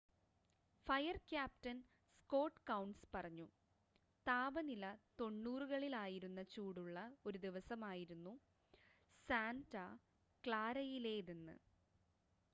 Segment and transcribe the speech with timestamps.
[0.87, 1.79] "Fire captain
[2.13, 3.45] Scott കൗൺസ് പറഞ്ഞു
[4.27, 4.85] "താപനില
[5.19, 6.97] 90കളിൽ ആയിരുന്ന ചൂടുള്ള
[7.25, 8.33] ഒരു ദിവസമായിരുന്നു
[9.29, 9.75] സാന്റ
[10.43, 11.55] ക്ലാരയിലേതെന്ന്.